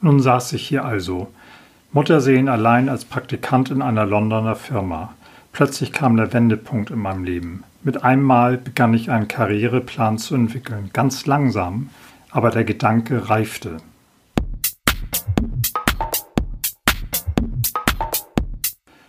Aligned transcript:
Nun 0.00 0.20
saß 0.20 0.52
ich 0.52 0.66
hier 0.66 0.84
also, 0.84 1.28
Mutterseelen 1.92 2.48
allein 2.48 2.90
als 2.90 3.06
Praktikant 3.06 3.70
in 3.70 3.80
einer 3.80 4.04
Londoner 4.04 4.54
Firma. 4.54 5.14
Plötzlich 5.52 5.92
kam 5.92 6.18
der 6.18 6.34
Wendepunkt 6.34 6.90
in 6.90 6.98
meinem 6.98 7.24
Leben. 7.24 7.64
Mit 7.82 8.04
einmal 8.04 8.58
begann 8.58 8.92
ich 8.92 9.10
einen 9.10 9.28
Karriereplan 9.28 10.18
zu 10.18 10.34
entwickeln, 10.34 10.90
ganz 10.92 11.24
langsam, 11.24 11.88
aber 12.30 12.50
der 12.50 12.64
Gedanke 12.64 13.30
reifte. 13.30 13.78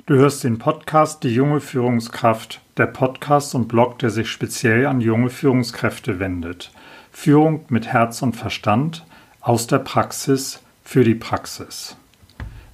Du 0.05 0.15
hörst 0.15 0.45
den 0.45 0.57
Podcast 0.57 1.25
Die 1.25 1.33
junge 1.33 1.59
Führungskraft, 1.59 2.61
der 2.77 2.87
Podcast 2.87 3.55
und 3.55 3.67
Blog, 3.67 3.99
der 3.99 4.09
sich 4.09 4.31
speziell 4.31 4.85
an 4.85 5.01
junge 5.01 5.29
Führungskräfte 5.29 6.19
wendet. 6.19 6.71
Führung 7.11 7.65
mit 7.67 7.87
Herz 7.87 8.21
und 8.21 8.37
Verstand 8.37 9.05
aus 9.41 9.67
der 9.67 9.79
Praxis 9.79 10.61
für 10.87 11.03
die 11.03 11.15
Praxis. 11.15 11.97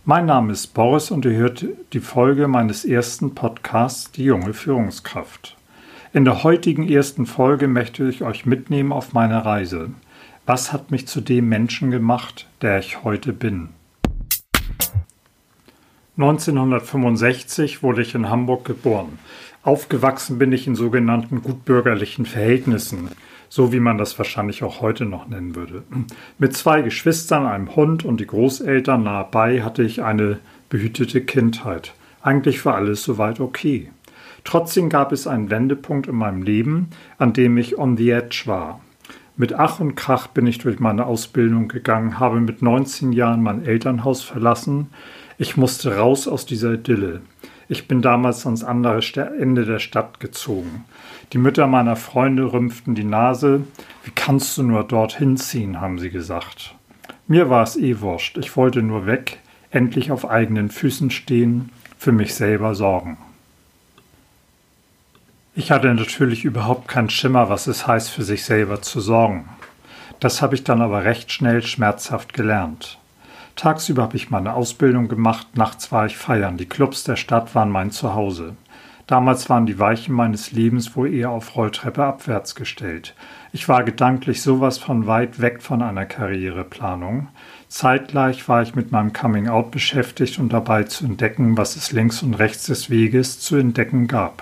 Mein 0.06 0.28
Name 0.28 0.54
ist 0.54 0.76
Boris 0.76 1.10
und 1.10 1.26
ihr 1.26 1.32
hört 1.32 1.66
die 1.94 2.00
Folge 2.00 2.48
meines 2.48 2.86
ersten 2.86 3.34
Podcasts 3.34 4.12
Die 4.12 4.26
junge 4.26 4.54
Führungskraft. 4.54 5.58
In 6.14 6.24
der 6.24 6.44
heutigen 6.44 6.88
ersten 6.88 7.26
Folge 7.26 7.68
möchte 7.68 8.08
ich 8.08 8.22
euch 8.22 8.46
mitnehmen 8.46 8.92
auf 8.92 9.14
meine 9.14 9.44
Reise. 9.44 9.90
Was 10.46 10.72
hat 10.72 10.92
mich 10.92 11.08
zu 11.08 11.22
dem 11.22 11.50
Menschen 11.50 11.90
gemacht, 11.90 12.48
der 12.62 12.78
ich 12.78 13.04
heute 13.04 13.34
bin? 13.34 13.70
1965 16.16 17.82
wurde 17.82 18.04
ich 18.04 18.14
in 18.14 18.30
Hamburg 18.30 18.64
geboren. 18.64 19.18
Aufgewachsen 19.64 20.38
bin 20.38 20.52
ich 20.52 20.68
in 20.68 20.76
sogenannten 20.76 21.42
gutbürgerlichen 21.42 22.28
Verhältnissen 22.28 23.10
so 23.56 23.72
wie 23.72 23.80
man 23.80 24.00
das 24.00 24.18
wahrscheinlich 24.18 24.64
auch 24.64 24.82
heute 24.82 25.06
noch 25.06 25.28
nennen 25.28 25.56
würde. 25.56 25.84
Mit 26.40 26.58
zwei 26.58 26.82
Geschwistern, 26.82 27.46
einem 27.46 27.76
Hund 27.76 28.04
und 28.04 28.20
die 28.20 28.26
Großeltern 28.26 29.04
nahe 29.04 29.28
bei 29.30 29.62
hatte 29.62 29.84
ich 29.84 30.02
eine 30.02 30.40
behütete 30.70 31.22
Kindheit. 31.22 31.94
Eigentlich 32.24 32.66
war 32.66 32.74
alles 32.74 33.04
soweit 33.04 33.40
okay. 33.40 33.92
Trotzdem 34.44 34.90
gab 34.90 35.12
es 35.12 35.28
einen 35.28 35.52
Wendepunkt 35.52 36.08
in 36.08 36.16
meinem 36.16 36.42
Leben, 36.42 36.90
an 37.20 37.34
dem 37.34 37.56
ich 37.60 37.78
on 37.78 37.96
the 37.96 38.10
edge 38.10 38.42
war. 38.48 38.82
Mit 39.38 39.54
Ach 39.54 39.80
und 39.80 39.94
Krach 39.94 40.26
bin 40.26 40.48
ich 40.48 40.58
durch 40.58 40.80
meine 40.80 41.06
Ausbildung 41.06 41.68
gegangen, 41.68 42.18
habe 42.18 42.40
mit 42.40 42.64
19 42.64 43.14
Jahren 43.14 43.44
mein 43.44 43.64
Elternhaus 43.64 44.24
verlassen. 44.24 44.88
Ich 45.38 45.58
musste 45.58 45.98
raus 45.98 46.28
aus 46.28 46.48
dieser 46.48 46.74
Idylle. 46.74 47.22
Ich 47.70 47.88
bin 47.88 48.02
damals 48.02 48.48
ans 48.48 48.64
andere 48.64 49.00
Ende 49.40 49.66
der 49.66 49.78
Stadt 49.78 50.20
gezogen. 50.20 50.86
Die 51.32 51.38
Mütter 51.38 51.68
meiner 51.68 51.96
Freunde 51.96 52.52
rümpften 52.52 52.96
die 52.96 53.04
Nase. 53.04 53.64
Wie 54.04 54.12
kannst 54.12 54.58
du 54.58 54.64
nur 54.64 54.84
dorthin 54.84 55.38
ziehen, 55.38 55.80
haben 55.80 55.98
sie 55.98 56.10
gesagt. 56.10 56.76
Mir 57.28 57.50
war 57.50 57.64
es 57.64 57.78
eh 57.78 58.02
wurscht. 58.02 58.38
Ich 58.38 58.56
wollte 58.58 58.82
nur 58.82 59.06
weg, 59.06 59.40
endlich 59.72 60.12
auf 60.12 60.30
eigenen 60.30 60.70
Füßen 60.70 61.10
stehen, 61.10 61.70
für 61.98 62.12
mich 62.12 62.36
selber 62.36 62.76
sorgen. 62.76 63.18
Ich 65.56 65.72
hatte 65.72 65.94
natürlich 65.94 66.46
überhaupt 66.46 66.88
keinen 66.88 67.10
Schimmer, 67.10 67.50
was 67.50 67.68
es 67.68 67.88
heißt, 67.88 68.10
für 68.10 68.24
sich 68.24 68.44
selber 68.44 68.82
zu 68.82 69.00
sorgen. 69.00 69.48
Das 70.20 70.42
habe 70.42 70.56
ich 70.56 70.64
dann 70.64 70.82
aber 70.82 71.06
recht 71.06 71.32
schnell 71.32 71.62
schmerzhaft 71.62 72.34
gelernt. 72.34 72.98
Tagsüber 73.56 74.04
habe 74.04 74.18
ich 74.18 74.32
meine 74.32 74.54
Ausbildung 74.54 75.08
gemacht, 75.08 75.56
nachts 75.56 75.92
war 75.92 76.06
ich 76.06 76.18
feiern. 76.18 76.58
Die 76.58 76.66
Clubs 76.66 77.04
der 77.04 77.16
Stadt 77.16 77.54
waren 77.54 77.70
mein 77.70 77.92
Zuhause. 77.92 78.56
Damals 79.14 79.48
waren 79.48 79.68
die 79.68 79.78
Weichen 79.78 80.16
meines 80.16 80.54
Lebens 80.54 80.96
wohl 80.96 81.14
eher 81.14 81.30
auf 81.30 81.56
Rolltreppe 81.56 82.04
abwärts 82.04 82.56
gestellt. 82.56 83.14
Ich 83.52 83.70
war 83.70 83.84
gedanklich 83.84 84.42
sowas 84.42 84.80
von 84.80 85.06
weit 85.06 85.40
weg 85.40 85.62
von 85.62 85.84
einer 85.84 86.08
Karriereplanung. 86.08 87.28
Zeitgleich 87.68 88.50
war 88.50 88.64
ich 88.64 88.74
mit 88.74 88.92
meinem 88.92 89.14
Coming 89.14 89.50
Out 89.50 89.70
beschäftigt 89.70 90.40
und 90.40 90.52
dabei 90.52 90.86
zu 90.86 91.06
entdecken, 91.06 91.58
was 91.58 91.76
es 91.76 91.92
links 91.92 92.24
und 92.24 92.34
rechts 92.34 92.66
des 92.66 92.90
Weges 92.90 93.40
zu 93.40 93.56
entdecken 93.56 94.08
gab. 94.08 94.42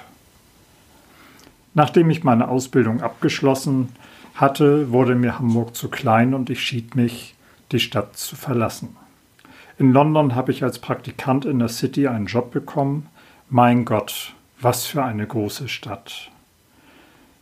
Nachdem 1.74 2.10
ich 2.10 2.24
meine 2.24 2.48
Ausbildung 2.48 3.02
abgeschlossen 3.02 3.90
hatte, 4.36 4.90
wurde 4.94 5.16
mir 5.16 5.38
Hamburg 5.38 5.76
zu 5.76 5.90
klein 5.90 6.34
und 6.34 6.50
ich 6.50 6.62
schied 6.62 6.96
mich, 6.96 7.36
die 7.74 7.82
Stadt 7.82 8.16
zu 8.16 8.38
verlassen. 8.38 8.96
In 9.78 9.92
London 9.92 10.34
habe 10.34 10.54
ich 10.54 10.64
als 10.64 10.80
Praktikant 10.80 11.44
in 11.44 11.60
der 11.60 11.68
City 11.68 12.08
einen 12.08 12.28
Job 12.28 12.52
bekommen. 12.52 13.08
Mein 13.50 13.84
Gott, 13.84 14.34
was 14.62 14.86
für 14.86 15.04
eine 15.04 15.26
große 15.26 15.68
Stadt. 15.68 16.30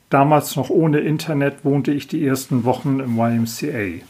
Damals 0.10 0.56
noch 0.56 0.70
ohne 0.70 1.00
Internet 1.00 1.64
wohnte 1.64 1.92
ich 1.92 2.08
die 2.08 2.26
ersten 2.26 2.64
Wochen 2.64 3.00
im 3.00 3.18
YMCA. 3.18 4.04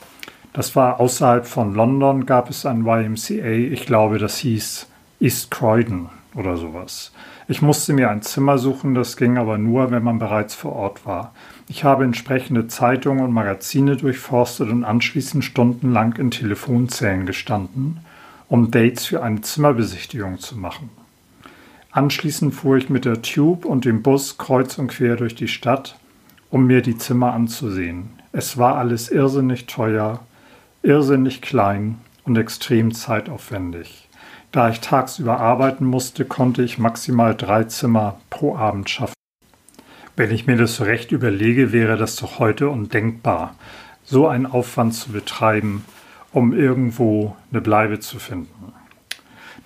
Das 0.53 0.75
war 0.75 0.99
außerhalb 0.99 1.45
von 1.45 1.73
London, 1.75 2.25
gab 2.25 2.49
es 2.49 2.65
ein 2.65 2.85
YMCA, 2.85 3.71
ich 3.71 3.85
glaube, 3.85 4.17
das 4.17 4.37
hieß 4.37 4.87
East 5.19 5.51
Croydon 5.51 6.09
oder 6.35 6.57
sowas. 6.57 7.11
Ich 7.47 7.61
musste 7.61 7.93
mir 7.93 8.09
ein 8.09 8.21
Zimmer 8.21 8.57
suchen, 8.57 8.93
das 8.93 9.17
ging 9.17 9.37
aber 9.37 9.57
nur, 9.57 9.91
wenn 9.91 10.03
man 10.03 10.19
bereits 10.19 10.55
vor 10.55 10.73
Ort 10.73 11.05
war. 11.05 11.33
Ich 11.67 11.83
habe 11.83 12.03
entsprechende 12.03 12.67
Zeitungen 12.67 13.23
und 13.23 13.33
Magazine 13.33 13.97
durchforstet 13.97 14.69
und 14.69 14.83
anschließend 14.83 15.43
stundenlang 15.43 16.13
in 16.13 16.31
Telefonzellen 16.31 17.25
gestanden, 17.25 17.99
um 18.47 18.71
Dates 18.71 19.07
für 19.07 19.23
eine 19.23 19.41
Zimmerbesichtigung 19.41 20.39
zu 20.39 20.57
machen. 20.57 20.89
Anschließend 21.91 22.53
fuhr 22.53 22.77
ich 22.77 22.89
mit 22.89 23.05
der 23.05 23.23
Tube 23.23 23.65
und 23.65 23.83
dem 23.83 24.03
Bus 24.03 24.37
kreuz 24.37 24.77
und 24.77 24.89
quer 24.89 25.15
durch 25.15 25.33
die 25.33 25.47
Stadt, 25.47 25.97
um 26.51 26.67
mir 26.67 26.81
die 26.81 26.97
Zimmer 26.97 27.33
anzusehen. 27.33 28.09
Es 28.31 28.57
war 28.57 28.75
alles 28.75 29.09
irrsinnig 29.09 29.65
teuer, 29.65 30.19
irrsinnig 30.83 31.41
klein 31.41 31.99
und 32.25 32.37
extrem 32.37 32.93
zeitaufwendig. 32.93 34.07
Da 34.51 34.69
ich 34.69 34.81
tagsüber 34.81 35.39
arbeiten 35.39 35.85
musste, 35.85 36.25
konnte 36.25 36.61
ich 36.61 36.77
maximal 36.77 37.35
drei 37.35 37.63
Zimmer 37.63 38.19
pro 38.29 38.55
Abend 38.55 38.89
schaffen. 38.89 39.13
Wenn 40.15 40.31
ich 40.31 40.45
mir 40.45 40.57
das 40.57 40.75
so 40.75 40.83
recht 40.83 41.11
überlege, 41.11 41.71
wäre 41.71 41.97
das 41.97 42.15
doch 42.17 42.37
heute 42.37 42.69
undenkbar, 42.69 43.55
so 44.03 44.27
einen 44.27 44.45
Aufwand 44.45 44.93
zu 44.93 45.11
betreiben, 45.11 45.85
um 46.31 46.53
irgendwo 46.53 47.35
eine 47.51 47.61
Bleibe 47.61 47.99
zu 47.99 48.19
finden. 48.19 48.73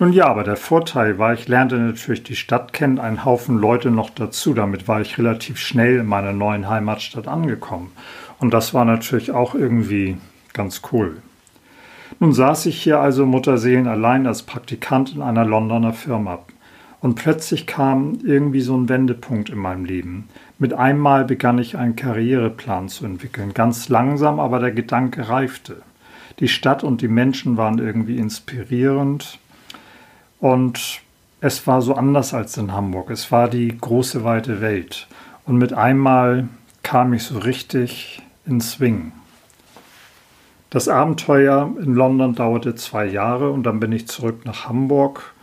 Nun 0.04 0.12
ja, 0.12 0.26
aber 0.26 0.44
der 0.44 0.58
Vorteil 0.58 1.18
war, 1.18 1.32
ich 1.32 1.48
lernte 1.48 1.78
natürlich 1.78 2.22
die 2.22 2.36
Stadt 2.36 2.74
kennen, 2.74 2.98
einen 2.98 3.24
Haufen 3.24 3.56
Leute 3.56 3.90
noch 3.90 4.10
dazu. 4.10 4.52
Damit 4.52 4.86
war 4.86 5.00
ich 5.00 5.16
relativ 5.16 5.56
schnell 5.56 6.00
in 6.00 6.06
meiner 6.06 6.34
neuen 6.34 6.68
Heimatstadt 6.68 7.26
angekommen. 7.26 7.90
Und 8.38 8.52
das 8.52 8.74
war 8.74 8.84
natürlich 8.84 9.30
auch 9.30 9.54
irgendwie 9.54 10.18
ganz 10.52 10.82
cool. 10.92 11.22
Nun 12.20 12.34
saß 12.34 12.66
ich 12.66 12.82
hier 12.82 13.00
also 13.00 13.24
Mutterseelen 13.24 13.86
allein 13.86 14.26
als 14.26 14.42
Praktikant 14.42 15.14
in 15.14 15.22
einer 15.22 15.46
Londoner 15.46 15.94
Firma. 15.94 16.40
Und 17.00 17.14
plötzlich 17.14 17.66
kam 17.66 18.18
irgendwie 18.22 18.60
so 18.60 18.76
ein 18.76 18.90
Wendepunkt 18.90 19.48
in 19.48 19.58
meinem 19.58 19.86
Leben. 19.86 20.28
Mit 20.58 20.74
einmal 20.74 21.24
begann 21.24 21.56
ich 21.56 21.78
einen 21.78 21.96
Karriereplan 21.96 22.90
zu 22.90 23.06
entwickeln. 23.06 23.54
Ganz 23.54 23.88
langsam, 23.88 24.38
aber 24.38 24.58
der 24.58 24.72
Gedanke 24.72 25.30
reifte. 25.30 25.76
Die 26.40 26.48
Stadt 26.48 26.84
und 26.84 27.00
die 27.00 27.08
Menschen 27.08 27.56
waren 27.56 27.78
irgendwie 27.78 28.18
inspirierend. 28.18 29.38
Und 30.40 31.00
es 31.40 31.66
war 31.66 31.82
so 31.82 31.94
anders 31.94 32.34
als 32.34 32.56
in 32.56 32.72
Hamburg. 32.72 33.10
Es 33.10 33.30
war 33.30 33.48
die 33.48 33.76
große, 33.76 34.24
weite 34.24 34.60
Welt. 34.60 35.06
Und 35.46 35.58
mit 35.58 35.72
einmal 35.72 36.48
kam 36.82 37.12
ich 37.12 37.24
so 37.24 37.38
richtig 37.38 38.22
in 38.46 38.60
Swing. 38.60 39.12
Das 40.70 40.88
Abenteuer 40.88 41.70
in 41.80 41.94
London 41.94 42.34
dauerte 42.34 42.74
zwei 42.74 43.06
Jahre 43.06 43.50
und 43.50 43.62
dann 43.62 43.78
bin 43.78 43.92
ich 43.92 44.08
zurück 44.08 44.44
nach 44.44 44.68
Hamburg 44.68 45.34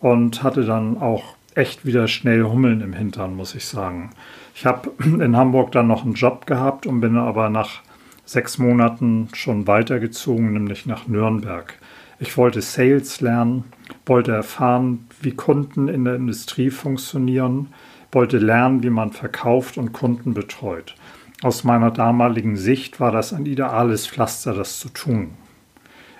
und 0.00 0.42
hatte 0.42 0.64
dann 0.64 0.98
auch 0.98 1.34
echt 1.54 1.84
wieder 1.84 2.08
schnell 2.08 2.44
Hummeln 2.44 2.80
im 2.80 2.92
Hintern, 2.92 3.36
muss 3.36 3.54
ich 3.54 3.66
sagen. 3.66 4.10
Ich 4.54 4.66
habe 4.66 4.90
in 5.04 5.36
Hamburg 5.36 5.72
dann 5.72 5.86
noch 5.86 6.04
einen 6.04 6.14
Job 6.14 6.46
gehabt 6.46 6.86
und 6.86 7.00
bin 7.00 7.16
aber 7.16 7.50
nach 7.50 7.80
sechs 8.24 8.58
Monaten 8.58 9.28
schon 9.34 9.66
weitergezogen, 9.66 10.52
nämlich 10.52 10.86
nach 10.86 11.06
Nürnberg. 11.08 11.74
Ich 12.18 12.36
wollte 12.36 12.62
Sales 12.62 13.20
lernen, 13.20 13.64
wollte 14.10 14.32
erfahren, 14.32 15.06
wie 15.22 15.30
Kunden 15.30 15.86
in 15.86 16.04
der 16.04 16.16
Industrie 16.16 16.70
funktionieren, 16.70 17.68
wollte 18.10 18.38
lernen, 18.38 18.82
wie 18.82 18.90
man 18.90 19.12
verkauft 19.12 19.78
und 19.78 19.92
Kunden 19.92 20.34
betreut. 20.34 20.96
Aus 21.42 21.62
meiner 21.62 21.92
damaligen 21.92 22.56
Sicht 22.56 22.98
war 22.98 23.12
das 23.12 23.32
ein 23.32 23.46
ideales 23.46 24.08
Pflaster, 24.08 24.52
das 24.52 24.80
zu 24.80 24.88
tun. 24.88 25.30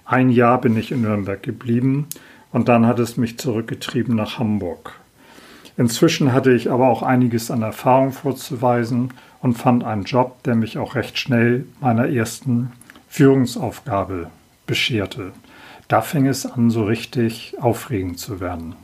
Ein 0.05 0.31
Jahr 0.31 0.61
bin 0.61 0.77
ich 0.77 0.93
in 0.93 1.03
Nürnberg 1.03 1.43
geblieben 1.43 2.07
und 2.53 2.69
dann 2.69 2.87
hat 2.87 3.01
es 3.01 3.17
mich 3.17 3.39
zurückgetrieben 3.39 4.15
nach 4.15 4.39
Hamburg. 4.39 4.95
Inzwischen 5.77 6.33
hatte 6.33 6.53
ich 6.53 6.71
aber 6.71 6.89
auch 6.89 7.03
einiges 7.03 7.51
an 7.51 7.63
Erfahrung 7.63 8.13
vorzuweisen 8.13 9.13
und 9.41 9.59
fand 9.59 9.83
einen 9.83 10.05
Job, 10.05 10.45
der 10.45 10.55
mich 10.55 10.79
auch 10.79 10.95
recht 10.95 11.19
schnell 11.19 11.67
meiner 11.81 12.09
ersten 12.09 12.71
Führungsaufgabe 13.09 14.31
bescherte. 14.67 15.33
Da 15.89 16.01
fing 16.01 16.27
es 16.27 16.47
an, 16.47 16.71
so 16.71 16.85
richtig 16.85 17.55
aufregend 17.61 18.19
zu 18.19 18.41
werden. 18.41 18.75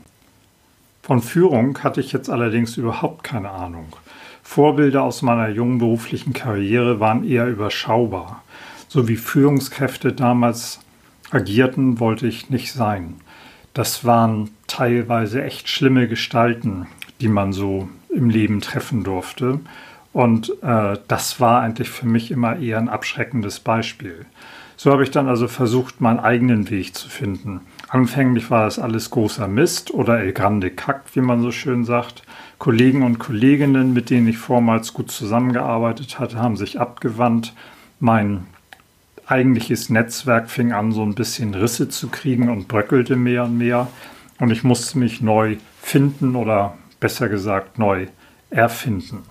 Von 1.02 1.23
Führung 1.23 1.78
hatte 1.84 2.00
ich 2.00 2.12
jetzt 2.12 2.28
allerdings 2.28 2.76
überhaupt 2.76 3.23
keine 3.23 3.50
Ahnung. 3.50 3.94
Vorbilder 4.43 5.02
aus 5.02 5.23
meiner 5.23 5.49
jungen 5.49 5.78
beruflichen 5.78 6.32
Karriere 6.32 6.99
waren 6.99 7.25
eher 7.25 7.46
überschaubar, 7.49 8.43
so 8.88 9.06
wie 9.08 9.17
Führungskräfte 9.17 10.12
damals 10.12 10.81
agierten, 11.31 12.00
wollte 12.00 12.26
ich 12.26 12.50
nicht 12.50 12.73
sein. 12.73 13.17
Das 13.75 14.05
waren 14.05 14.50
teilweise 14.67 15.44
echt 15.44 15.69
schlimme 15.69 16.08
Gestalten, 16.08 16.87
die 17.20 17.29
man 17.29 17.52
so 17.52 17.88
im 18.08 18.31
Leben 18.31 18.61
treffen 18.61 19.05
durfte. 19.05 19.61
Und 20.12 20.50
äh, 20.62 20.96
das 21.08 21.40
war 21.40 21.61
eigentlich 21.61 21.90
für 21.90 22.06
mich 22.06 22.31
immer 22.31 22.56
eher 22.56 22.79
ein 22.79 22.88
abschreckendes 22.88 23.61
Beispiel. 23.61 24.26
So 24.76 24.93
habe 24.93 25.02
ich 25.02 25.11
dann 25.11 25.28
also 25.28 25.49
versucht, 25.49 26.00
meinen 26.00 26.20
eigenen 26.20 26.69
Weg 26.70 26.94
zu 26.94 27.08
finden. 27.08 27.61
Anfänglich 27.88 28.50
war 28.50 28.64
das 28.64 28.78
alles 28.78 29.11
großer 29.11 29.49
Mist 29.49 29.93
oder 29.93 30.20
El 30.20 30.32
Grande 30.32 30.70
Kack, 30.70 31.02
wie 31.14 31.20
man 31.20 31.40
so 31.40 31.50
schön 31.50 31.84
sagt. 31.84 32.23
Kollegen 32.58 33.02
und 33.02 33.19
Kolleginnen, 33.19 33.93
mit 33.93 34.11
denen 34.11 34.28
ich 34.28 34.38
vormals 34.38 34.93
gut 34.93 35.11
zusammengearbeitet 35.11 36.19
hatte, 36.19 36.38
haben 36.38 36.56
sich 36.56 36.78
abgewandt. 36.78 37.55
Mein 38.00 38.46
eigentliches 39.26 39.88
Netzwerk 39.88 40.50
fing 40.50 40.73
an, 40.73 40.93
so 40.93 41.02
ein 41.02 41.14
bisschen 41.14 41.55
Risse 41.55 41.88
zu 41.88 42.08
kriegen 42.08 42.49
und 42.50 42.69
bröckelte 42.69 43.17
mehr 43.17 43.44
und 43.44 43.56
mehr. 43.56 43.88
Und 44.38 44.50
ich 44.50 44.62
musste 44.62 44.99
mich 44.99 45.22
neu 45.22 45.56
finden 45.81 46.37
oder 46.37 46.76
besser 47.00 47.29
gesagt 47.29 47.79
neu 47.79 48.08
erfinden. 48.50 49.22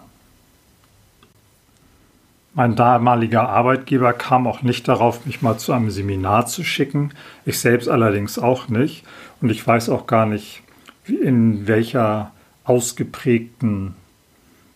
Mein 2.55 2.77
damaliger 2.77 3.49
Arbeitgeber 3.49 4.13
kam 4.13 4.47
auch 4.47 4.61
nicht 4.61 4.87
darauf, 4.87 5.25
mich 5.25 5.41
mal 5.41 5.57
zu 5.57 5.73
einem 5.73 5.91
Seminar 5.91 6.45
zu 6.47 6.63
schicken. 6.63 7.11
Ich 7.45 7.59
selbst 7.59 7.89
allerdings 7.89 8.39
auch 8.39 8.69
nicht. 8.69 9.03
Und 9.41 9.49
ich 9.49 9.67
weiß 9.67 9.89
auch 9.89 10.07
gar 10.07 10.25
nicht, 10.25 10.63
in 11.05 11.67
welcher 11.67 12.31
ausgeprägten, 12.63 13.95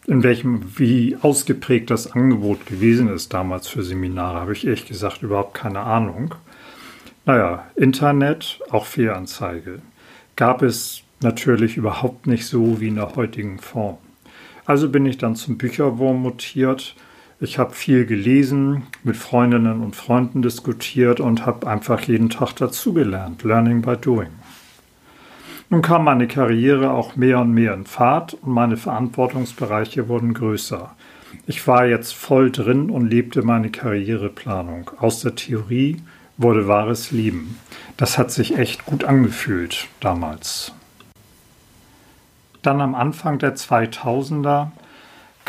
in 0.08 0.24
welchem, 0.24 0.78
wie 0.78 1.18
ausgeprägt 1.22 1.90
das 1.90 2.12
Angebot 2.12 2.66
gewesen 2.66 3.08
ist 3.08 3.34
damals 3.34 3.70
für 3.70 3.82
Seminare, 3.82 4.42
habe 4.42 4.52
ich 4.52 4.66
ehrlich 4.66 4.86
gesagt 4.86 5.24
überhaupt 5.24 5.54
keine 5.54 5.80
Ahnung. 5.80 6.36
Naja, 7.26 7.66
Internet, 7.78 8.60
auch 8.72 8.88
Fehlanzeige. 8.88 9.82
Gab 10.36 10.64
es 10.64 11.04
natürlich 11.22 11.78
überhaupt 11.78 12.28
nicht 12.28 12.46
so 12.46 12.82
wie 12.82 12.90
in 12.90 12.96
der 12.96 13.16
heutigen 13.16 13.60
Form. 13.60 13.98
Also 14.66 14.90
bin 14.90 15.06
ich 15.06 15.18
dann 15.18 15.38
zum 15.38 15.58
Bücherwurm 15.58 16.22
mutiert 16.22 16.96
ich 17.42 17.58
habe 17.58 17.74
viel 17.74 18.06
gelesen, 18.06 18.84
mit 19.04 19.16
Freundinnen 19.16 19.82
und 19.82 19.96
Freunden 19.96 20.42
diskutiert 20.42 21.20
und 21.20 21.46
habe 21.46 21.68
einfach 21.68 22.02
jeden 22.02 22.30
Tag 22.30 22.54
dazugelernt. 22.56 23.44
Learning 23.44 23.82
by 23.82 23.96
doing. 23.96 24.30
Nun 25.70 25.82
kam 25.82 26.04
meine 26.04 26.28
Karriere 26.28 26.92
auch 26.92 27.16
mehr 27.16 27.40
und 27.40 27.54
mehr 27.54 27.74
in 27.74 27.86
Fahrt 27.86 28.34
und 28.34 28.52
meine 28.52 28.76
Verantwortungsbereiche 28.76 30.10
wurden 30.10 30.34
größer. 30.34 30.96
Ich 31.46 31.66
war 31.68 31.86
jetzt 31.86 32.14
voll 32.14 32.52
drin 32.52 32.90
und 32.90 33.08
lebte 33.08 33.44
meine 33.44 33.70
Karriereplanung. 33.70 34.92
Aus 34.98 35.22
der 35.22 35.36
Theorie 35.36 36.02
wurde 36.38 36.68
wahres 36.68 37.12
Leben. 37.12 37.58
Das 37.98 38.18
hat 38.18 38.32
sich 38.32 38.58
echt 38.58 38.86
gut 38.86 39.04
angefühlt 39.04 39.88
damals. 40.00 40.74
Dann 42.62 42.82
am 42.82 42.96
Anfang 42.96 43.40
der 43.40 43.56
2000er 43.56 44.72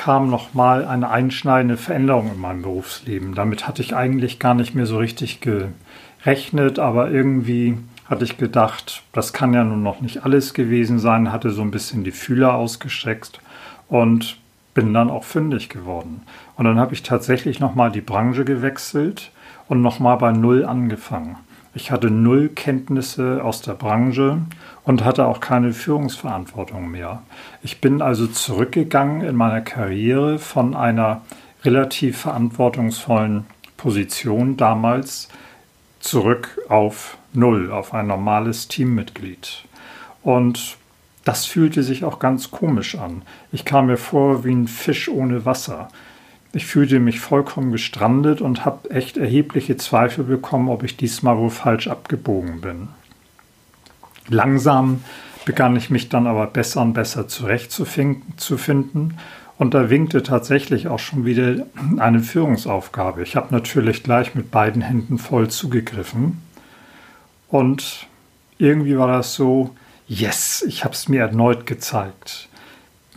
kam 0.01 0.31
nochmal 0.31 0.87
eine 0.87 1.11
einschneidende 1.11 1.77
Veränderung 1.77 2.31
in 2.33 2.41
meinem 2.41 2.63
Berufsleben. 2.63 3.35
Damit 3.35 3.69
hatte 3.69 3.83
ich 3.83 3.95
eigentlich 3.95 4.39
gar 4.39 4.55
nicht 4.55 4.75
mehr 4.75 4.87
so 4.87 4.97
richtig 4.97 5.43
gerechnet, 5.43 6.79
aber 6.79 7.11
irgendwie 7.11 7.77
hatte 8.07 8.25
ich 8.25 8.39
gedacht, 8.39 9.03
das 9.13 9.35
kann 9.35 9.53
ja 9.53 9.63
nun 9.63 9.83
noch 9.83 10.01
nicht 10.01 10.25
alles 10.25 10.55
gewesen 10.55 10.99
sein, 10.99 11.31
hatte 11.31 11.51
so 11.51 11.61
ein 11.61 11.71
bisschen 11.71 12.03
die 12.03 12.13
Fühler 12.13 12.55
ausgestreckt 12.55 13.43
und 13.89 14.39
bin 14.73 14.95
dann 14.95 15.11
auch 15.11 15.25
fündig 15.25 15.69
geworden. 15.69 16.23
Und 16.57 16.65
dann 16.65 16.79
habe 16.79 16.95
ich 16.95 17.03
tatsächlich 17.03 17.61
nochmal 17.61 17.93
die 17.93 18.01
Branche 18.01 18.47
gewechselt 18.47 19.31
und 19.69 19.83
nochmal 19.83 20.17
bei 20.17 20.33
Null 20.33 20.65
angefangen. 20.65 21.37
Ich 21.73 21.93
hatte 21.93 22.11
null 22.11 22.49
Kenntnisse 22.49 23.45
aus 23.45 23.63
der 23.63 23.75
Branche 23.75 24.43
und 24.85 25.05
hatte 25.05 25.27
auch 25.27 25.41
keine 25.41 25.73
Führungsverantwortung 25.73 26.91
mehr. 26.91 27.23
Ich 27.63 27.81
bin 27.81 28.03
also 28.03 28.27
zurückgegangen 28.27 29.21
in 29.21 29.37
meiner 29.37 29.61
Karriere 29.61 30.41
von 30.41 30.75
einer 30.75 31.23
relativ 31.63 32.19
verantwortungsvollen 32.19 33.47
Position 33.77 34.57
damals 34.57 35.29
zurück 36.01 36.61
auf 36.69 37.19
Null, 37.33 37.71
auf 37.71 37.95
ein 37.95 38.09
normales 38.09 38.67
Teammitglied. 38.67 39.65
Und 40.23 40.77
das 41.25 41.47
fühlte 41.47 41.85
sich 41.85 42.05
auch 42.05 42.19
ganz 42.19 42.51
komisch 42.51 42.97
an. 42.97 43.23
Ich 43.53 43.65
kam 43.65 43.87
mir 43.87 43.97
vor 43.97 44.45
wie 44.45 44.53
ein 44.53 44.67
Fisch 44.67 45.09
ohne 45.09 45.45
Wasser. 45.45 45.89
Ich 46.53 46.67
fühlte 46.67 46.99
mich 46.99 47.21
vollkommen 47.21 47.71
gestrandet 47.71 48.41
und 48.41 48.65
habe 48.65 48.91
echt 48.91 49.17
erhebliche 49.17 49.77
Zweifel 49.77 50.25
bekommen, 50.25 50.69
ob 50.69 50.83
ich 50.83 50.97
diesmal 50.97 51.39
wohl 51.39 51.51
falsch 51.51 51.87
abgebogen 51.87 52.61
bin. 52.61 52.89
Langsam 54.29 55.05
begann 55.45 55.77
ich 55.77 55.91
mich 55.91 56.09
dann 56.09 56.27
aber 56.27 56.47
besser 56.49 56.83
und 56.83 56.93
besser 56.93 57.29
zurechtzufinden 57.29 59.19
und 59.59 59.75
da 59.75 59.91
winkte 59.91 60.23
tatsächlich 60.23 60.89
auch 60.89 60.99
schon 60.99 61.25
wieder 61.25 61.67
eine 61.99 62.21
Führungsaufgabe. 62.21 63.23
Ich 63.23 63.37
habe 63.37 63.55
natürlich 63.55 64.03
gleich 64.03 64.35
mit 64.35 64.51
beiden 64.51 64.83
Händen 64.83 65.19
voll 65.19 65.49
zugegriffen 65.49 66.43
und 67.49 68.07
irgendwie 68.59 68.99
war 68.99 69.09
das 69.09 69.35
so, 69.35 69.75
yes, 70.09 70.65
ich 70.67 70.85
habe 70.85 70.95
es 70.95 71.09
mir 71.09 71.23
erneut 71.23 71.67
gezeigt 71.67 72.50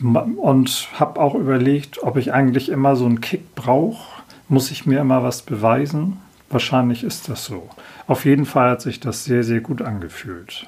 und 0.01 0.89
habe 0.93 1.19
auch 1.19 1.35
überlegt, 1.35 2.01
ob 2.01 2.17
ich 2.17 2.33
eigentlich 2.33 2.69
immer 2.69 2.95
so 2.95 3.05
einen 3.05 3.21
Kick 3.21 3.55
brauche. 3.55 4.21
Muss 4.49 4.71
ich 4.71 4.85
mir 4.85 4.99
immer 4.99 5.23
was 5.23 5.41
beweisen? 5.41 6.17
Wahrscheinlich 6.49 7.03
ist 7.03 7.29
das 7.29 7.45
so. 7.45 7.69
Auf 8.07 8.25
jeden 8.25 8.45
Fall 8.45 8.71
hat 8.71 8.81
sich 8.81 8.99
das 8.99 9.23
sehr, 9.23 9.43
sehr 9.43 9.61
gut 9.61 9.81
angefühlt. 9.81 10.67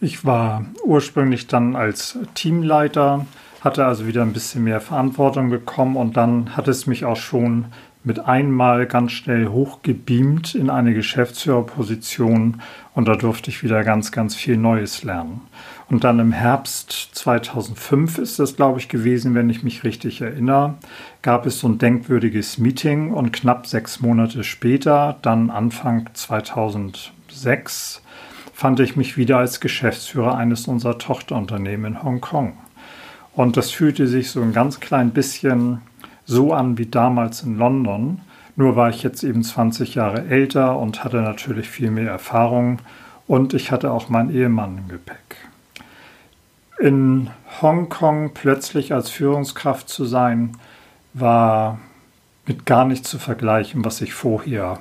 Ich 0.00 0.24
war 0.24 0.64
ursprünglich 0.84 1.48
dann 1.48 1.74
als 1.74 2.18
Teamleiter, 2.34 3.26
hatte 3.60 3.84
also 3.84 4.06
wieder 4.06 4.22
ein 4.22 4.32
bisschen 4.32 4.64
mehr 4.64 4.80
Verantwortung 4.80 5.50
bekommen 5.50 5.96
und 5.96 6.16
dann 6.16 6.56
hat 6.56 6.68
es 6.68 6.86
mich 6.86 7.04
auch 7.04 7.16
schon 7.16 7.66
mit 8.08 8.24
einmal 8.26 8.86
ganz 8.86 9.12
schnell 9.12 9.48
hochgebeamt 9.48 10.54
in 10.54 10.70
eine 10.70 10.94
Geschäftsführerposition 10.94 12.62
und 12.94 13.06
da 13.06 13.16
durfte 13.16 13.50
ich 13.50 13.62
wieder 13.62 13.84
ganz, 13.84 14.12
ganz 14.12 14.34
viel 14.34 14.56
Neues 14.56 15.04
lernen. 15.04 15.42
Und 15.90 16.04
dann 16.04 16.18
im 16.18 16.32
Herbst 16.32 17.10
2005 17.12 18.16
ist 18.16 18.38
das, 18.38 18.56
glaube 18.56 18.80
ich, 18.80 18.88
gewesen, 18.88 19.34
wenn 19.34 19.50
ich 19.50 19.62
mich 19.62 19.84
richtig 19.84 20.22
erinnere, 20.22 20.76
gab 21.20 21.44
es 21.44 21.60
so 21.60 21.68
ein 21.68 21.76
denkwürdiges 21.76 22.56
Meeting 22.56 23.12
und 23.12 23.30
knapp 23.30 23.66
sechs 23.66 24.00
Monate 24.00 24.42
später, 24.42 25.18
dann 25.20 25.50
Anfang 25.50 26.08
2006, 26.14 28.02
fand 28.54 28.80
ich 28.80 28.96
mich 28.96 29.18
wieder 29.18 29.36
als 29.36 29.60
Geschäftsführer 29.60 30.34
eines 30.34 30.66
unserer 30.66 30.96
Tochterunternehmen 30.96 31.92
in 31.92 32.02
Hongkong. 32.02 32.56
Und 33.34 33.58
das 33.58 33.70
fühlte 33.70 34.06
sich 34.06 34.30
so 34.30 34.40
ein 34.40 34.54
ganz 34.54 34.80
klein 34.80 35.10
bisschen 35.10 35.82
so 36.28 36.52
an 36.52 36.76
wie 36.78 36.86
damals 36.86 37.42
in 37.42 37.56
London. 37.56 38.20
Nur 38.54 38.76
war 38.76 38.90
ich 38.90 39.02
jetzt 39.02 39.24
eben 39.24 39.42
20 39.42 39.94
Jahre 39.94 40.26
älter 40.26 40.78
und 40.78 41.02
hatte 41.02 41.22
natürlich 41.22 41.68
viel 41.68 41.90
mehr 41.90 42.10
Erfahrung 42.10 42.80
und 43.26 43.54
ich 43.54 43.72
hatte 43.72 43.90
auch 43.90 44.08
meinen 44.08 44.30
Ehemann 44.30 44.78
im 44.78 44.88
Gepäck. 44.88 45.36
In 46.78 47.30
Hongkong 47.62 48.32
plötzlich 48.34 48.92
als 48.92 49.10
Führungskraft 49.10 49.88
zu 49.88 50.04
sein, 50.04 50.56
war 51.14 51.78
mit 52.46 52.66
gar 52.66 52.84
nichts 52.84 53.08
zu 53.08 53.18
vergleichen, 53.18 53.84
was 53.84 54.00
ich 54.00 54.12
vorher 54.12 54.78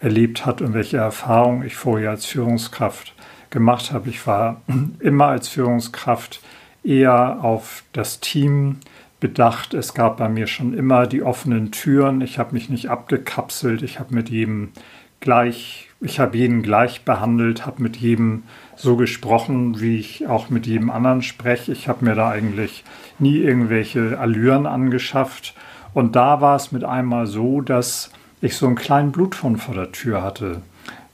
erlebt 0.00 0.44
hat 0.44 0.60
und 0.60 0.74
welche 0.74 0.98
Erfahrungen 0.98 1.66
ich 1.66 1.76
vorher 1.76 2.10
als 2.10 2.26
Führungskraft 2.26 3.14
gemacht 3.50 3.90
habe. 3.92 4.10
Ich 4.10 4.26
war 4.26 4.60
immer 5.00 5.28
als 5.28 5.48
Führungskraft 5.48 6.40
eher 6.82 7.42
auf 7.42 7.84
das 7.92 8.20
Team 8.20 8.80
bedacht. 9.24 9.72
Es 9.72 9.94
gab 9.94 10.18
bei 10.18 10.28
mir 10.28 10.46
schon 10.46 10.74
immer 10.74 11.06
die 11.06 11.22
offenen 11.22 11.70
Türen. 11.70 12.20
Ich 12.20 12.38
habe 12.38 12.52
mich 12.52 12.68
nicht 12.68 12.90
abgekapselt. 12.90 13.80
Ich 13.80 13.98
habe 13.98 14.14
mit 14.14 14.28
jedem 14.28 14.72
gleich, 15.20 15.88
ich 16.02 16.20
habe 16.20 16.36
jeden 16.36 16.60
gleich 16.60 17.06
behandelt, 17.06 17.64
habe 17.64 17.82
mit 17.82 17.96
jedem 17.96 18.42
so 18.76 18.96
gesprochen, 18.96 19.80
wie 19.80 19.98
ich 19.98 20.26
auch 20.26 20.50
mit 20.50 20.66
jedem 20.66 20.90
anderen 20.90 21.22
spreche. 21.22 21.72
Ich 21.72 21.88
habe 21.88 22.04
mir 22.04 22.14
da 22.14 22.28
eigentlich 22.28 22.84
nie 23.18 23.38
irgendwelche 23.38 24.18
Allüren 24.18 24.66
angeschafft. 24.66 25.54
Und 25.94 26.16
da 26.16 26.42
war 26.42 26.56
es 26.56 26.70
mit 26.70 26.84
einmal 26.84 27.26
so, 27.26 27.62
dass 27.62 28.10
ich 28.42 28.58
so 28.58 28.66
einen 28.66 28.76
kleinen 28.76 29.10
Blutfund 29.10 29.58
vor 29.58 29.74
der 29.74 29.90
Tür 29.90 30.22
hatte. 30.22 30.60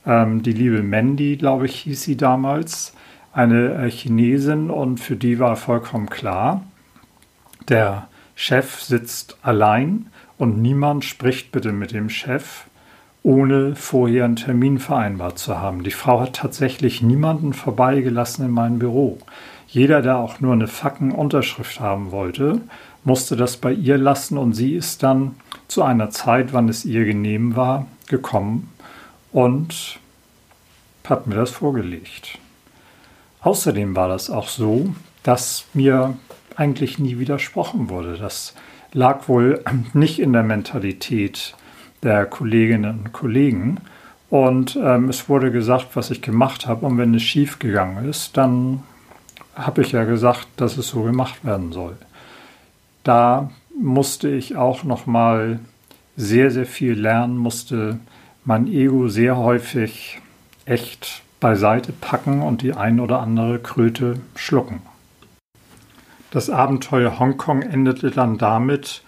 Ähm, 0.05 0.43
die 0.43 0.51
liebe 0.51 0.83
Mandy, 0.83 1.37
glaube 1.37 1.65
ich, 1.65 1.75
hieß 1.75 2.03
sie 2.03 2.17
damals, 2.17 2.93
eine 3.31 3.75
äh, 3.75 3.89
Chinesin 3.89 4.69
und 4.69 4.99
für 4.99 5.15
die 5.15 5.39
war 5.39 5.55
vollkommen 5.55 6.09
klar, 6.09 6.65
der 7.67 8.07
Chef 8.35 8.81
sitzt 8.81 9.37
allein 9.41 10.07
und 10.37 10.61
niemand 10.61 11.05
spricht 11.05 11.51
bitte 11.51 11.71
mit 11.71 11.91
dem 11.91 12.09
Chef 12.09 12.65
ohne 13.23 13.75
vorher 13.75 14.25
einen 14.25 14.35
Termin 14.35 14.79
vereinbart 14.79 15.37
zu 15.37 15.59
haben. 15.59 15.83
Die 15.83 15.91
Frau 15.91 16.21
hat 16.21 16.37
tatsächlich 16.37 17.01
niemanden 17.01 17.53
vorbeigelassen 17.53 18.45
in 18.45 18.51
meinem 18.51 18.79
Büro. 18.79 19.19
Jeder, 19.67 20.01
der 20.01 20.17
auch 20.17 20.39
nur 20.39 20.53
eine 20.53 20.67
fucking 20.67 21.11
Unterschrift 21.11 21.79
haben 21.79 22.11
wollte, 22.11 22.61
musste 23.03 23.35
das 23.35 23.57
bei 23.57 23.71
ihr 23.71 23.97
lassen 23.97 24.37
und 24.37 24.53
sie 24.53 24.73
ist 24.75 25.03
dann 25.03 25.35
zu 25.67 25.83
einer 25.83 26.09
Zeit, 26.09 26.53
wann 26.53 26.67
es 26.67 26.83
ihr 26.83 27.05
genehm 27.05 27.55
war, 27.55 27.85
gekommen 28.07 28.71
und 29.31 29.99
hat 31.07 31.27
mir 31.27 31.35
das 31.35 31.51
vorgelegt. 31.51 32.37
Außerdem 33.41 33.95
war 33.95 34.07
das 34.07 34.29
auch 34.29 34.47
so, 34.47 34.93
dass 35.23 35.65
mir 35.73 36.15
eigentlich 36.57 36.99
nie 36.99 37.19
widersprochen 37.19 37.89
wurde. 37.89 38.17
Das 38.17 38.53
lag 38.93 39.27
wohl 39.27 39.63
nicht 39.93 40.19
in 40.19 40.33
der 40.33 40.43
Mentalität 40.43 41.55
der 42.03 42.25
Kolleginnen 42.25 42.99
und 42.99 43.13
Kollegen. 43.13 43.77
Und 44.29 44.77
ähm, 44.81 45.09
es 45.09 45.27
wurde 45.27 45.51
gesagt, 45.51 45.89
was 45.95 46.09
ich 46.09 46.21
gemacht 46.21 46.67
habe. 46.67 46.85
Und 46.85 46.97
wenn 46.97 47.13
es 47.13 47.23
schief 47.23 47.59
gegangen 47.59 48.09
ist, 48.09 48.37
dann 48.37 48.83
habe 49.55 49.81
ich 49.81 49.91
ja 49.91 50.05
gesagt, 50.05 50.47
dass 50.55 50.77
es 50.77 50.87
so 50.87 51.03
gemacht 51.03 51.43
werden 51.43 51.71
soll. 51.71 51.97
Da 53.03 53.49
musste 53.79 54.29
ich 54.29 54.55
auch 54.55 54.83
noch 54.83 55.05
mal 55.05 55.59
sehr, 56.15 56.51
sehr 56.51 56.65
viel 56.65 56.93
lernen, 56.93 57.37
musste 57.37 57.99
mein 58.45 58.67
Ego 58.67 59.07
sehr 59.07 59.37
häufig 59.37 60.19
echt 60.65 61.23
beiseite 61.39 61.91
packen 61.91 62.41
und 62.41 62.61
die 62.61 62.73
ein 62.73 62.99
oder 62.99 63.19
andere 63.19 63.59
Kröte 63.59 64.19
schlucken. 64.35 64.81
Das 66.31 66.49
Abenteuer 66.49 67.19
Hongkong 67.19 67.61
endete 67.61 68.09
dann 68.09 68.37
damit, 68.37 69.03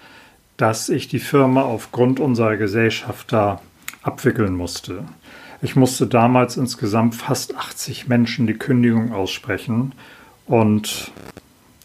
dass 0.58 0.89
ich 0.89 1.08
die 1.08 1.20
Firma 1.20 1.62
aufgrund 1.62 2.20
unserer 2.20 2.58
Gesellschafter 2.58 3.62
abwickeln 4.01 4.56
musste. 4.56 5.06
Ich 5.62 5.77
musste 5.77 6.06
damals 6.06 6.58
insgesamt 6.58 7.15
fast 7.15 7.56
80 7.56 8.10
Menschen 8.10 8.46
die 8.46 8.56
Kündigung 8.56 9.13
aussprechen 9.13 9.94
und 10.48 11.12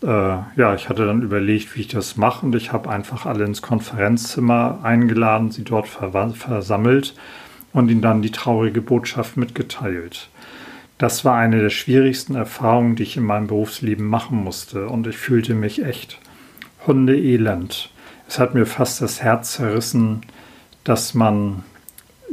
äh, 0.03 0.07
ja, 0.09 0.75
ich 0.75 0.89
hatte 0.89 1.07
dann 1.07 1.23
überlegt, 1.23 1.77
wie 1.77 1.83
ich 1.83 1.89
das 1.89 2.17
mache 2.17 2.45
und 2.45 2.57
ich 2.57 2.73
habe 2.73 2.91
einfach 2.91 3.25
alle 3.25 3.45
ins 3.45 3.63
Konferenzzimmer 3.63 4.81
eingeladen, 4.83 5.53
sie 5.53 5.63
dort 5.63 5.87
versammelt 5.87 7.15
und 7.73 7.89
ihnen 7.89 8.03
dann 8.03 8.23
die 8.23 8.33
traurige 8.33 8.83
Botschaft 8.83 9.37
mitgeteilt. 9.37 10.31
Das 10.99 11.25
war 11.25 11.37
eine 11.37 11.61
der 11.61 11.71
schwierigsten 11.71 12.35
Erfahrungen, 12.35 12.97
die 12.97 13.05
ich 13.05 13.17
in 13.17 13.23
meinem 13.23 13.47
Berufsleben 13.47 14.05
machen 14.05 14.43
musste 14.43 14.89
und 14.89 15.07
ich 15.07 15.17
fühlte 15.17 15.55
mich 15.55 15.85
echt 15.85 16.19
hundeelend. 16.87 17.91
Es 18.27 18.41
hat 18.41 18.55
mir 18.55 18.67
fast 18.67 19.01
das 19.01 19.23
Herz 19.23 19.53
zerrissen, 19.53 20.23
dass 20.83 21.15
man 21.15 21.63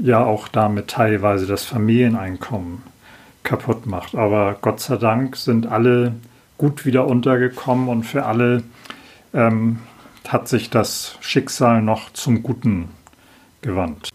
ja 0.01 0.23
auch 0.23 0.47
damit 0.47 0.87
teilweise 0.87 1.45
das 1.45 1.63
Familieneinkommen 1.63 2.81
kaputt 3.43 3.85
macht. 3.85 4.15
Aber 4.15 4.57
Gott 4.59 4.79
sei 4.79 4.97
Dank 4.97 5.37
sind 5.37 5.67
alle 5.67 6.13
gut 6.57 6.85
wieder 6.85 7.07
untergekommen 7.07 7.87
und 7.87 8.03
für 8.03 8.25
alle 8.25 8.63
ähm, 9.33 9.79
hat 10.27 10.47
sich 10.47 10.71
das 10.71 11.17
Schicksal 11.21 11.81
noch 11.81 12.11
zum 12.13 12.41
Guten 12.41 12.89
gewandt. 13.61 14.09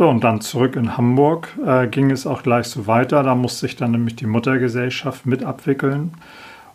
So, 0.00 0.08
und 0.08 0.24
dann 0.24 0.40
zurück 0.40 0.76
in 0.76 0.96
Hamburg 0.96 1.48
äh, 1.62 1.86
ging 1.86 2.10
es 2.10 2.26
auch 2.26 2.42
gleich 2.42 2.68
so 2.68 2.86
weiter. 2.86 3.22
Da 3.22 3.34
musste 3.34 3.66
ich 3.66 3.76
dann 3.76 3.90
nämlich 3.90 4.16
die 4.16 4.24
Muttergesellschaft 4.24 5.26
mit 5.26 5.44
abwickeln. 5.44 6.14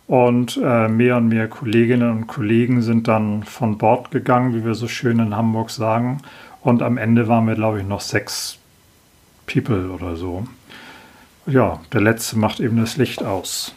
Und 0.05 0.61
äh, 0.63 0.87
mehr 0.87 1.17
und 1.17 1.29
mehr 1.29 1.47
Kolleginnen 1.47 2.11
und 2.11 2.27
Kollegen 2.27 2.83
sind 2.83 3.07
dann 3.07 3.41
von 3.41 3.79
Bord 3.79 4.11
gegangen, 4.11 4.53
wie 4.53 4.63
wir 4.63 4.75
so 4.75 4.87
schön 4.87 5.17
in 5.17 5.35
Hamburg 5.35 5.71
sagen. 5.71 6.19
Und 6.61 6.83
am 6.83 6.99
Ende 6.99 7.27
waren 7.27 7.47
wir, 7.47 7.55
glaube 7.55 7.79
ich, 7.79 7.87
noch 7.87 8.01
sechs 8.01 8.59
People 9.47 9.89
oder 9.89 10.15
so. 10.15 10.45
Ja, 11.47 11.79
der 11.93 12.01
letzte 12.01 12.37
macht 12.37 12.59
eben 12.59 12.77
das 12.77 12.95
Licht 12.97 13.23
aus. 13.23 13.73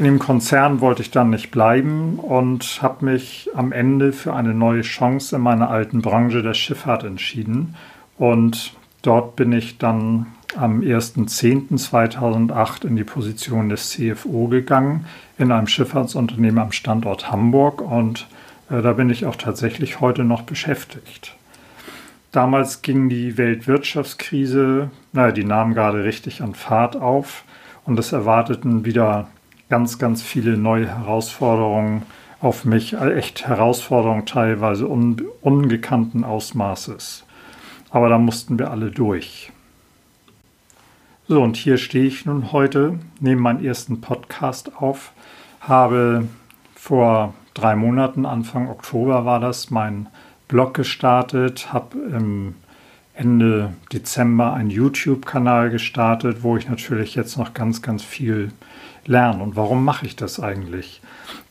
In 0.00 0.06
dem 0.06 0.18
Konzern 0.18 0.80
wollte 0.80 1.02
ich 1.02 1.12
dann 1.12 1.30
nicht 1.30 1.52
bleiben 1.52 2.18
und 2.18 2.82
habe 2.82 3.04
mich 3.04 3.48
am 3.54 3.70
Ende 3.70 4.12
für 4.12 4.34
eine 4.34 4.54
neue 4.54 4.82
Chance 4.82 5.36
in 5.36 5.42
meiner 5.42 5.70
alten 5.70 6.02
Branche 6.02 6.42
der 6.42 6.54
Schifffahrt 6.54 7.04
entschieden 7.04 7.76
und 8.22 8.74
dort 9.02 9.34
bin 9.34 9.50
ich 9.50 9.78
dann 9.78 10.26
am 10.56 10.82
1.10.2008 10.82 12.86
in 12.86 12.94
die 12.94 13.02
Position 13.02 13.68
des 13.68 13.90
CFO 13.90 14.46
gegangen 14.46 15.06
in 15.38 15.50
einem 15.50 15.66
Schifffahrtsunternehmen 15.66 16.62
am 16.62 16.70
Standort 16.70 17.32
Hamburg 17.32 17.80
und 17.80 18.28
äh, 18.70 18.80
da 18.80 18.92
bin 18.92 19.10
ich 19.10 19.26
auch 19.26 19.34
tatsächlich 19.34 20.00
heute 20.00 20.22
noch 20.22 20.42
beschäftigt. 20.42 21.34
Damals 22.30 22.82
ging 22.82 23.08
die 23.08 23.38
Weltwirtschaftskrise, 23.38 24.90
naja, 25.12 25.32
die 25.32 25.42
nahm 25.42 25.74
gerade 25.74 26.04
richtig 26.04 26.42
an 26.42 26.54
Fahrt 26.54 26.94
auf 26.94 27.42
und 27.84 27.98
es 27.98 28.12
erwarteten 28.12 28.84
wieder 28.84 29.30
ganz, 29.68 29.98
ganz 29.98 30.22
viele 30.22 30.56
neue 30.56 30.86
Herausforderungen 30.86 32.02
auf 32.40 32.64
mich, 32.64 32.94
echt 32.94 33.48
Herausforderungen 33.48 34.26
teilweise 34.26 34.86
un, 34.86 35.20
ungekannten 35.40 36.22
Ausmaßes. 36.22 37.24
Aber 37.92 38.08
da 38.08 38.18
mussten 38.18 38.58
wir 38.58 38.70
alle 38.70 38.90
durch. 38.90 39.52
So, 41.28 41.40
und 41.42 41.56
hier 41.56 41.78
stehe 41.78 42.06
ich 42.06 42.26
nun 42.26 42.50
heute, 42.52 42.98
nehme 43.20 43.40
meinen 43.40 43.64
ersten 43.64 44.00
Podcast 44.00 44.72
auf, 44.76 45.12
habe 45.60 46.26
vor 46.74 47.34
drei 47.54 47.76
Monaten, 47.76 48.26
Anfang 48.26 48.68
Oktober 48.68 49.24
war 49.24 49.38
das, 49.38 49.70
meinen 49.70 50.08
Blog 50.48 50.74
gestartet, 50.74 51.72
habe 51.72 51.96
Ende 53.14 53.72
Dezember 53.92 54.54
einen 54.54 54.70
YouTube-Kanal 54.70 55.70
gestartet, 55.70 56.42
wo 56.42 56.56
ich 56.56 56.68
natürlich 56.68 57.14
jetzt 57.14 57.36
noch 57.36 57.54
ganz, 57.54 57.82
ganz 57.82 58.02
viel 58.02 58.52
lerne. 59.06 59.42
Und 59.42 59.54
warum 59.54 59.84
mache 59.84 60.06
ich 60.06 60.16
das 60.16 60.40
eigentlich? 60.40 61.02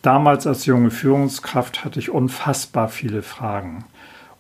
Damals 0.02 0.48
als 0.48 0.66
junge 0.66 0.92
Führungskraft 0.92 1.86
hatte 1.86 2.00
ich 2.00 2.10
unfassbar 2.10 2.90
viele 2.90 3.22
Fragen 3.22 3.86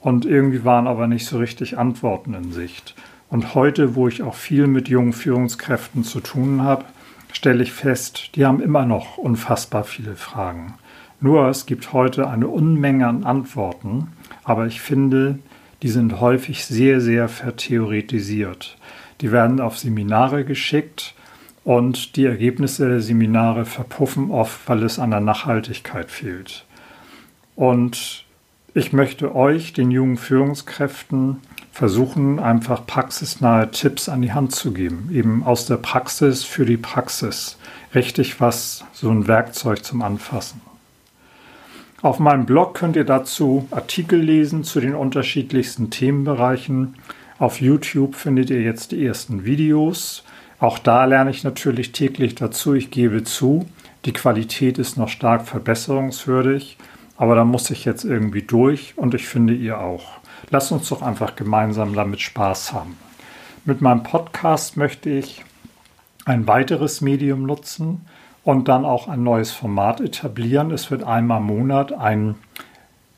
und 0.01 0.25
irgendwie 0.25 0.65
waren 0.65 0.87
aber 0.87 1.07
nicht 1.07 1.25
so 1.25 1.37
richtig 1.37 1.77
Antworten 1.77 2.33
in 2.33 2.51
Sicht. 2.51 2.95
Und 3.29 3.55
heute, 3.55 3.95
wo 3.95 4.07
ich 4.07 4.23
auch 4.23 4.35
viel 4.35 4.67
mit 4.67 4.89
jungen 4.89 5.13
Führungskräften 5.13 6.03
zu 6.03 6.19
tun 6.19 6.63
habe, 6.63 6.85
stelle 7.31 7.63
ich 7.63 7.71
fest, 7.71 8.35
die 8.35 8.45
haben 8.45 8.61
immer 8.61 8.85
noch 8.85 9.17
unfassbar 9.17 9.83
viele 9.83 10.15
Fragen. 10.15 10.73
Nur 11.21 11.47
es 11.47 11.65
gibt 11.65 11.93
heute 11.93 12.27
eine 12.27 12.47
Unmenge 12.47 13.07
an 13.07 13.23
Antworten, 13.23 14.07
aber 14.43 14.65
ich 14.65 14.81
finde, 14.81 15.39
die 15.83 15.89
sind 15.89 16.19
häufig 16.19 16.65
sehr, 16.65 16.99
sehr 16.99 17.29
vertheoretisiert. 17.29 18.77
Die 19.21 19.31
werden 19.31 19.61
auf 19.61 19.77
Seminare 19.77 20.43
geschickt 20.43 21.13
und 21.63 22.15
die 22.15 22.25
Ergebnisse 22.25 22.89
der 22.89 23.01
Seminare 23.01 23.65
verpuffen 23.65 24.31
oft, 24.31 24.67
weil 24.67 24.83
es 24.83 24.99
an 24.99 25.11
der 25.11 25.21
Nachhaltigkeit 25.21 26.09
fehlt. 26.09 26.65
Und 27.55 28.25
ich 28.73 28.93
möchte 28.93 29.35
euch, 29.35 29.73
den 29.73 29.91
jungen 29.91 30.17
Führungskräften, 30.17 31.37
versuchen, 31.71 32.39
einfach 32.39 32.85
praxisnahe 32.85 33.71
Tipps 33.71 34.09
an 34.09 34.21
die 34.21 34.33
Hand 34.33 34.53
zu 34.53 34.71
geben. 34.71 35.09
Eben 35.13 35.43
aus 35.43 35.65
der 35.65 35.77
Praxis 35.77 36.43
für 36.43 36.65
die 36.65 36.77
Praxis. 36.77 37.57
Richtig 37.95 38.39
was, 38.39 38.85
so 38.93 39.09
ein 39.09 39.27
Werkzeug 39.27 39.83
zum 39.83 40.01
Anfassen. 40.01 40.61
Auf 42.01 42.19
meinem 42.19 42.45
Blog 42.45 42.73
könnt 42.73 42.95
ihr 42.95 43.03
dazu 43.03 43.67
Artikel 43.71 44.19
lesen 44.19 44.63
zu 44.63 44.79
den 44.79 44.95
unterschiedlichsten 44.95 45.89
Themenbereichen. 45.89 46.95
Auf 47.37 47.61
YouTube 47.61 48.15
findet 48.15 48.49
ihr 48.49 48.61
jetzt 48.61 48.91
die 48.91 49.05
ersten 49.05 49.45
Videos. 49.45 50.23
Auch 50.59 50.79
da 50.79 51.05
lerne 51.05 51.29
ich 51.29 51.43
natürlich 51.43 51.91
täglich 51.91 52.35
dazu. 52.35 52.73
Ich 52.73 52.91
gebe 52.91 53.23
zu, 53.23 53.67
die 54.05 54.13
Qualität 54.13 54.77
ist 54.77 54.97
noch 54.97 55.09
stark 55.09 55.47
verbesserungswürdig. 55.47 56.77
Aber 57.21 57.35
da 57.35 57.45
muss 57.45 57.69
ich 57.69 57.85
jetzt 57.85 58.03
irgendwie 58.03 58.41
durch 58.41 58.97
und 58.97 59.13
ich 59.13 59.27
finde 59.27 59.53
ihr 59.53 59.79
auch. 59.79 60.13
Lasst 60.49 60.71
uns 60.71 60.89
doch 60.89 61.03
einfach 61.03 61.35
gemeinsam 61.35 61.93
damit 61.93 62.19
Spaß 62.19 62.73
haben. 62.73 62.97
Mit 63.63 63.79
meinem 63.79 64.01
Podcast 64.01 64.75
möchte 64.75 65.11
ich 65.11 65.45
ein 66.25 66.47
weiteres 66.47 66.99
Medium 66.99 67.43
nutzen 67.43 68.07
und 68.43 68.69
dann 68.69 68.85
auch 68.85 69.07
ein 69.07 69.21
neues 69.21 69.51
Format 69.51 70.01
etablieren. 70.01 70.71
Es 70.71 70.89
wird 70.89 71.03
einmal 71.03 71.41
im 71.41 71.45
Monat 71.45 71.93
ein 71.93 72.37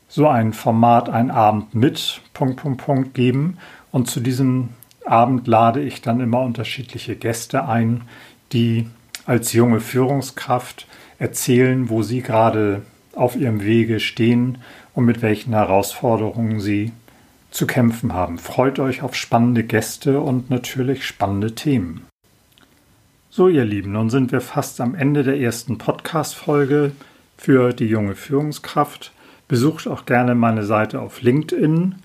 so 0.06 0.28
ein 0.28 0.52
Format, 0.52 1.08
ein 1.08 1.30
Abend 1.30 1.74
mit 1.74 2.20
Punkt, 2.34 2.56
Punkt, 2.56 2.84
Punkt 2.84 3.14
geben. 3.14 3.56
Und 3.90 4.10
zu 4.10 4.20
diesem 4.20 4.68
Abend 5.06 5.46
lade 5.46 5.80
ich 5.80 6.02
dann 6.02 6.20
immer 6.20 6.40
unterschiedliche 6.40 7.16
Gäste 7.16 7.66
ein, 7.66 8.02
die 8.52 8.86
als 9.24 9.54
junge 9.54 9.80
Führungskraft 9.80 10.86
erzählen, 11.18 11.88
wo 11.88 12.02
sie 12.02 12.20
gerade 12.20 12.82
auf 13.16 13.36
ihrem 13.36 13.62
Wege 13.62 14.00
stehen 14.00 14.58
und 14.94 15.04
mit 15.04 15.22
welchen 15.22 15.52
Herausforderungen 15.52 16.60
sie 16.60 16.92
zu 17.50 17.66
kämpfen 17.66 18.12
haben. 18.12 18.38
Freut 18.38 18.78
euch 18.78 19.02
auf 19.02 19.14
spannende 19.14 19.64
Gäste 19.64 20.20
und 20.20 20.50
natürlich 20.50 21.06
spannende 21.06 21.54
Themen. 21.54 22.06
So, 23.30 23.48
ihr 23.48 23.64
Lieben, 23.64 23.92
nun 23.92 24.10
sind 24.10 24.32
wir 24.32 24.40
fast 24.40 24.80
am 24.80 24.94
Ende 24.94 25.22
der 25.22 25.40
ersten 25.40 25.78
Podcast-Folge 25.78 26.92
für 27.36 27.72
die 27.72 27.86
junge 27.86 28.14
Führungskraft. 28.14 29.12
Besucht 29.48 29.88
auch 29.88 30.06
gerne 30.06 30.34
meine 30.34 30.64
Seite 30.64 31.00
auf 31.00 31.22
LinkedIn 31.22 31.96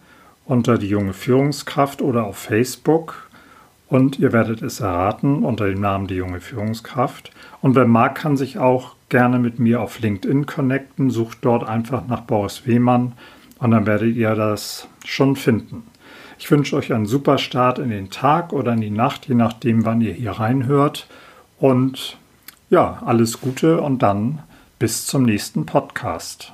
unter 0.46 0.78
die 0.78 0.88
junge 0.88 1.14
Führungskraft 1.14 2.02
oder 2.02 2.26
auf 2.26 2.38
Facebook. 2.38 3.29
Und 3.90 4.20
ihr 4.20 4.32
werdet 4.32 4.62
es 4.62 4.80
erraten 4.80 5.44
unter 5.44 5.68
dem 5.68 5.82
Namen 5.82 6.06
die 6.06 6.16
junge 6.16 6.40
Führungskraft. 6.40 7.32
Und 7.62 7.76
wer 7.76 7.86
mag, 7.86 8.16
kann 8.16 8.38
sich 8.38 8.60
auch 8.60 8.96
gerne 9.10 9.40
mit 9.40 9.58
mir 9.60 9.82
auf 9.82 10.00
LinkedIn 10.00 10.46
connecten. 10.46 11.10
Sucht 11.10 11.40
dort 11.42 11.68
einfach 11.68 12.08
nach 12.08 12.22
Boris 12.22 12.68
Wehmann 12.68 13.14
und 13.58 13.72
dann 13.72 13.88
werdet 13.88 14.16
ihr 14.16 14.36
das 14.36 14.88
schon 15.06 15.36
finden. 15.36 15.84
Ich 16.38 16.50
wünsche 16.52 16.76
euch 16.76 16.94
einen 16.94 17.08
super 17.08 17.38
Start 17.38 17.80
in 17.80 17.90
den 17.90 18.12
Tag 18.12 18.54
oder 18.54 18.74
in 18.74 18.82
die 18.82 18.92
Nacht, 18.92 19.28
je 19.28 19.36
nachdem, 19.36 19.84
wann 19.86 20.02
ihr 20.02 20.14
hier 20.14 20.32
reinhört. 20.32 21.08
Und 21.58 22.18
ja, 22.70 23.02
alles 23.04 23.42
Gute 23.42 23.82
und 23.82 24.04
dann 24.04 24.40
bis 24.78 25.08
zum 25.08 25.24
nächsten 25.24 25.66
Podcast. 25.66 26.54